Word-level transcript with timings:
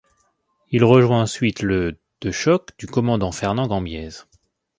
Il 0.71 0.83
rejoint 0.83 1.21
ensuite 1.21 1.61
le 1.61 1.99
de 2.21 2.31
choc 2.31 2.69
du 2.79 2.87
commandant 2.87 3.31
Fernand 3.31 3.67
Gambiez. 3.67 4.09